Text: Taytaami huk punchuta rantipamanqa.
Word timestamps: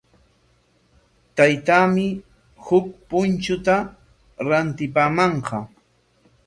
Taytaami 1.41 2.07
huk 2.69 2.85
punchuta 3.09 3.77
rantipamanqa. 4.47 5.57